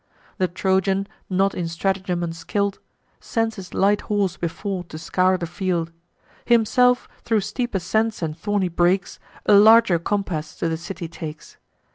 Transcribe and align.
The 0.39 0.47
Trojan, 0.47 1.07
not 1.29 1.53
in 1.53 1.67
stratagem 1.67 2.21
unskill'd, 2.23 2.79
Sends 3.19 3.57
his 3.57 3.75
light 3.75 4.01
horse 4.01 4.35
before 4.35 4.83
to 4.85 4.97
scour 4.97 5.37
the 5.37 5.45
field: 5.45 5.91
Himself, 6.43 7.07
thro' 7.23 7.37
steep 7.39 7.75
ascents 7.75 8.23
and 8.23 8.35
thorny 8.35 8.67
brakes, 8.67 9.19
A 9.45 9.53
larger 9.53 9.99
compass 9.99 10.55
to 10.55 10.67
the 10.67 10.77
city 10.77 11.07
takes. 11.07 11.57